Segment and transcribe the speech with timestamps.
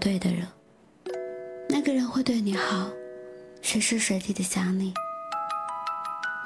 [0.00, 0.48] 对的人，
[1.68, 2.88] 那个人会对你好，
[3.60, 4.94] 随时随地的想你，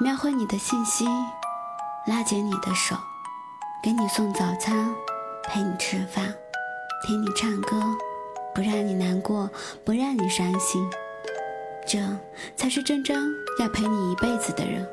[0.01, 1.05] 描绘你的信息，
[2.05, 2.97] 拉紧你的手，
[3.81, 4.93] 给你送早餐，
[5.45, 6.35] 陪你吃饭，
[7.07, 7.81] 听你唱歌，
[8.53, 9.49] 不让你难过，
[9.85, 10.85] 不让你伤心，
[11.87, 11.97] 这
[12.57, 14.85] 才是真正要陪你一辈子的人。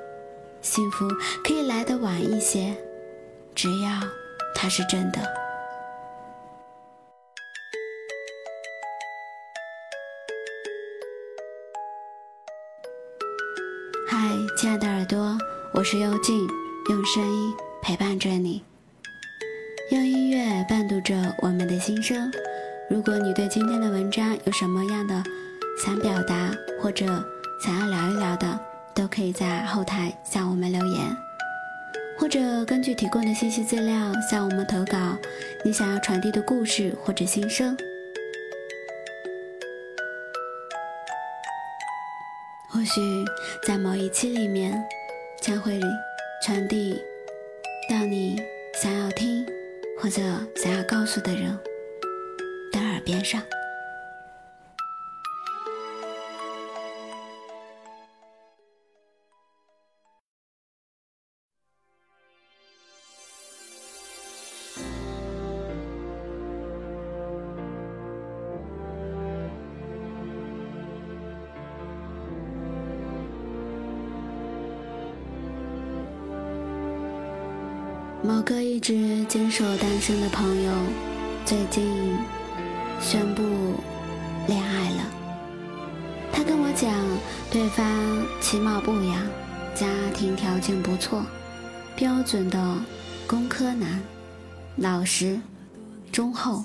[0.61, 1.09] 幸福
[1.43, 2.77] 可以来得晚一些，
[3.57, 3.91] 只要
[4.55, 5.42] 他是真的。
[15.83, 16.49] 我是幽静，
[16.91, 18.63] 用声音陪伴着你，
[19.91, 22.31] 用音乐伴读着我们的心声。
[22.89, 25.21] 如果你对今天的文章有什么样的
[25.85, 27.05] 想表达，或者
[27.61, 28.61] 想要聊一聊的，
[28.95, 31.05] 都可以在后台向我们留言，
[32.17, 35.19] 或者根据提供的信息资料向我们投稿
[35.65, 37.77] 你想要传递的故事或者心声。
[42.69, 43.01] 或许
[43.67, 44.81] 在某一期里面，
[45.43, 45.81] 将会
[46.41, 47.03] 传递
[47.91, 48.41] 到你
[48.81, 49.45] 想要听
[49.99, 50.23] 或者
[50.55, 51.59] 想要告诉的人
[52.71, 53.43] 的耳边上。
[78.25, 80.73] 某个一直坚守单身的朋友，
[81.45, 82.17] 最近
[83.01, 83.43] 宣布
[84.47, 85.03] 恋爱了。
[86.33, 86.89] 他跟我讲，
[87.51, 87.85] 对方
[88.41, 89.27] 其貌不扬，
[89.75, 91.25] 家庭条件不错，
[91.97, 92.77] 标准的
[93.27, 94.01] 工科男，
[94.77, 95.41] 老实、
[96.13, 96.63] 忠厚、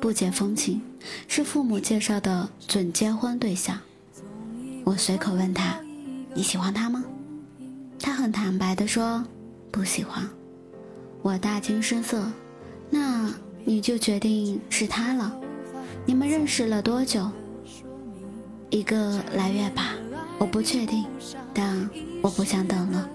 [0.00, 0.82] 不解风情，
[1.28, 3.78] 是父母介绍的准结婚对象。
[4.82, 5.78] 我随口问他
[6.34, 7.04] ：“你喜欢他吗？”
[8.02, 9.24] 他很坦白地说
[9.70, 10.28] ：“不喜欢。”
[11.22, 12.22] 我大惊失色，
[12.88, 13.32] 那
[13.64, 15.36] 你就决定是他了？
[16.04, 17.28] 你们认识了多久？
[18.70, 19.94] 一个来月吧，
[20.38, 21.04] 我不确定，
[21.52, 21.88] 但
[22.22, 23.08] 我不想等了。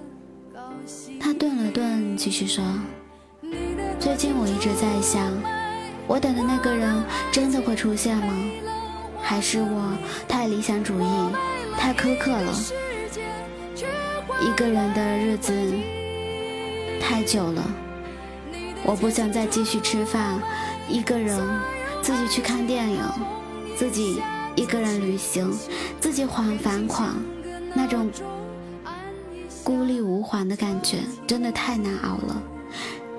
[1.20, 2.64] 他顿了顿，继续说
[4.00, 5.32] ：“最近我一直在想，
[6.08, 8.34] 我等的那个人真的会出现吗？
[9.22, 9.98] 还是我
[10.28, 11.06] 太理想主义，
[11.78, 12.54] 太苛刻了？
[14.42, 15.54] 一个人的日子
[17.00, 17.64] 太久了。”
[18.84, 20.42] 我不想再继续吃饭，
[20.90, 21.40] 一个人
[22.02, 23.00] 自己去看电影，
[23.78, 24.22] 自己
[24.56, 25.52] 一个人旅行，
[26.00, 27.10] 自己还房款，
[27.76, 28.10] 那种
[29.64, 32.42] 孤立无援的感觉真的太难熬了。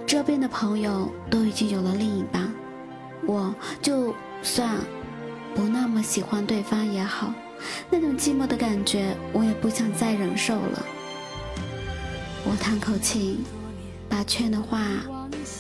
[0.05, 2.53] 这边的朋友都已经有了另一半，
[3.25, 4.13] 我就
[4.43, 4.77] 算
[5.55, 7.33] 不那么喜欢对方也好，
[7.89, 10.87] 那种寂寞的感觉我也不想再忍受了。
[12.45, 13.39] 我叹口气，
[14.09, 14.81] 把劝的话。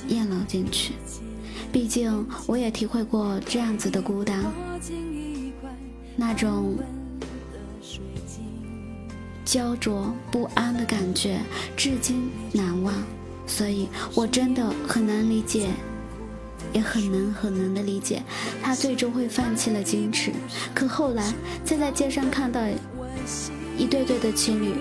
[0.08, 0.94] 咽了进去，
[1.72, 4.44] 毕竟我也体会过这样子的孤单，
[6.16, 6.76] 那种
[9.44, 11.40] 焦灼不安的感觉，
[11.76, 12.94] 至今难忘。
[13.46, 15.68] 所以我真的很难理解，
[16.72, 18.22] 也很难很难的理解，
[18.62, 20.32] 他最终会放弃了矜持。
[20.74, 22.60] 可后来再在街上看到
[23.76, 24.74] 一对对的情侣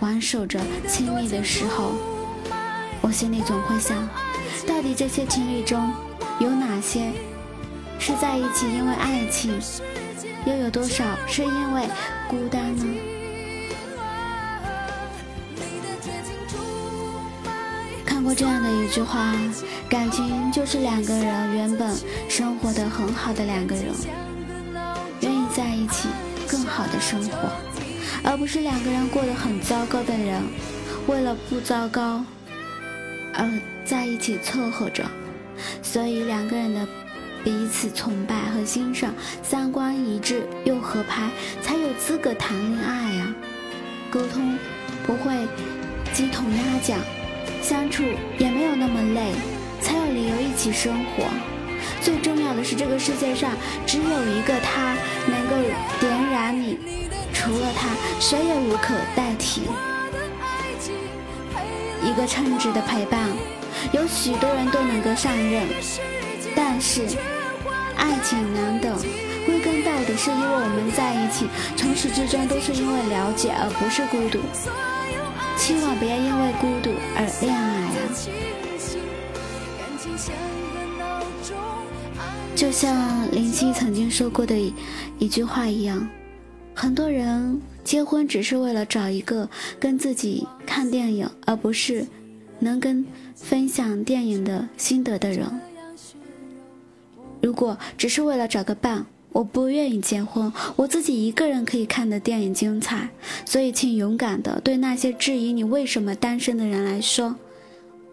[0.00, 1.92] 挽手着亲密的时候，
[3.00, 4.08] 我心里总会想。
[4.66, 5.92] 到底这些情侣中，
[6.38, 7.12] 有哪些
[7.98, 9.60] 是在一起因为爱情，
[10.46, 11.82] 又有多少是因为
[12.28, 12.84] 孤单呢？
[18.04, 19.32] 看过这样的一句话：
[19.88, 21.94] 感情就是两个人原本
[22.28, 23.86] 生活的很好的两个人，
[25.20, 26.08] 愿意在一起
[26.48, 27.50] 更好的生活，
[28.22, 30.42] 而不是两个人过得很糟糕的人，
[31.06, 32.24] 为了不糟糕
[33.36, 33.50] 而。
[33.84, 35.04] 在一起凑合着，
[35.82, 36.88] 所以两个人的
[37.44, 41.28] 彼此崇拜和欣赏，三观一致又合拍，
[41.60, 43.34] 才有资格谈恋爱呀。
[44.10, 44.56] 沟通
[45.06, 45.34] 不会
[46.14, 46.98] 鸡同鸭讲，
[47.60, 48.02] 相处
[48.38, 49.34] 也没有那么累，
[49.82, 51.26] 才有理由一起生活。
[52.00, 53.52] 最重要的是，这个世界上
[53.84, 54.96] 只有一个他
[55.26, 55.56] 能够
[56.00, 56.78] 点燃你，
[57.34, 59.60] 除了他，谁也无可代替。
[62.04, 63.28] 一个称职的陪伴。
[63.92, 65.66] 有许多人都能够上任，
[66.54, 67.02] 但是
[67.96, 68.96] 爱情难等，
[69.44, 71.46] 归根到底是因为我们在一起，
[71.76, 74.38] 从始至终都是因为了解，而不是孤独。
[75.56, 77.98] 千万不要因为孤独而恋爱啊！
[82.56, 84.56] 就像林夕曾经说过的
[85.18, 86.08] 一句话一样，
[86.74, 89.48] 很多人结婚只是为了找一个
[89.78, 92.04] 跟自己看电影，而不是
[92.58, 93.06] 能跟
[93.36, 95.46] 分享电影的心得的人。
[97.40, 103.08] 如果只是为了找个伴，我不愿意结婚，我自己一个人可以看的电影精彩。
[103.44, 107.36] 所以，请勇敢的对那些质疑你为什么单身的人来说。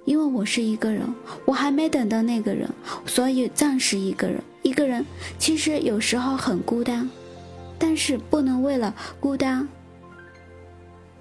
[0.04, 1.02] 因为我是一个人，
[1.46, 2.68] 我还没等到那个人，
[3.06, 4.42] 所以暂时一个人。
[4.64, 5.06] 一个人
[5.38, 7.08] 其实有时候很孤单，
[7.84, 9.68] 但是不能为了孤单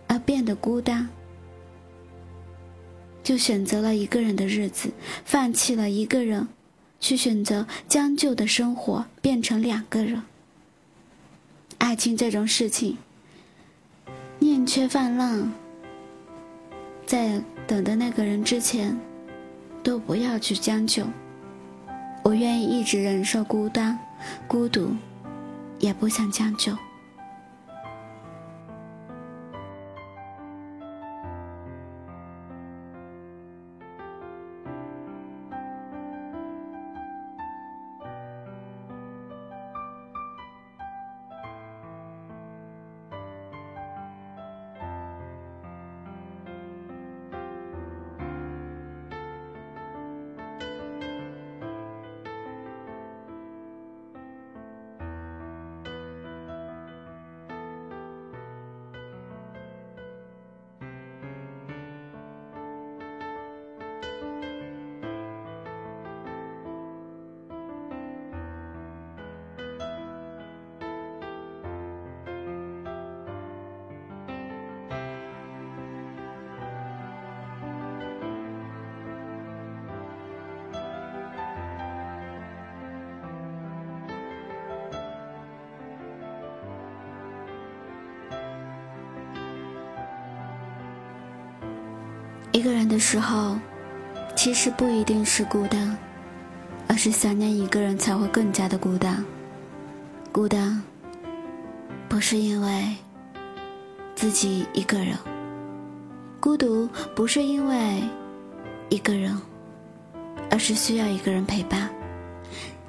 [0.07, 1.09] 而变得孤单，
[3.23, 4.93] 就选择了一个人的日子，
[5.25, 6.47] 放弃了一个人，
[7.01, 10.23] 去选择将就的生活，变成两个人。
[11.79, 12.99] 爱情这种事情，
[14.39, 15.51] 宁缺泛滥。
[17.07, 18.97] 在等的那个人之前，
[19.83, 21.07] 都不要去将就。
[22.23, 23.99] 我愿意一直忍受孤单、
[24.47, 24.95] 孤独，
[25.81, 26.90] 也不想将就。
[92.53, 93.57] 一个人的时候，
[94.35, 95.97] 其实不一定是孤单，
[96.89, 99.25] 而是想念一个人才会更加的孤单。
[100.33, 100.83] 孤单，
[102.09, 102.97] 不是因为
[104.17, 105.17] 自己一个人；
[106.41, 108.03] 孤独，不是因为
[108.89, 109.41] 一个人，
[110.51, 111.89] 而是需要一个人陪伴。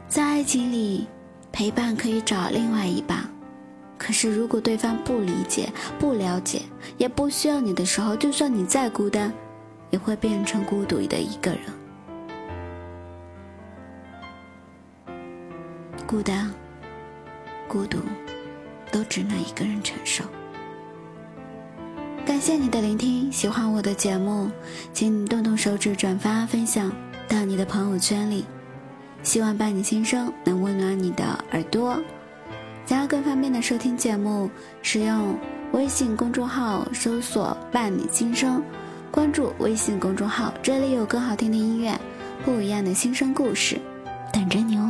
[0.10, 1.08] 在爱情里，
[1.52, 3.30] 陪伴可以找另外一半，
[3.98, 6.64] 可是如果对方不理解、不了解，
[6.98, 9.32] 也不需要你的时候，就算你再孤单。
[9.92, 11.62] 也会变成孤独的一个人，
[16.08, 16.52] 孤单、
[17.68, 18.00] 孤独，
[18.92, 20.24] 都只能一个人承受。
[22.26, 24.50] 感谢你的聆听，喜欢我的节目，
[24.94, 26.92] 请你动动手指转发分享
[27.28, 28.46] 到你的朋友圈里。
[29.24, 32.02] 希望伴你心声能温暖你的耳朵。
[32.86, 34.50] 想要更方便的收听节目，
[34.82, 35.38] 使用
[35.74, 38.64] 微信公众号搜索“伴你心声”。
[39.12, 41.94] 关注微信公众号，这里有更好听的音乐，
[42.46, 43.78] 不一样的新生故事，
[44.32, 44.90] 等着你哦。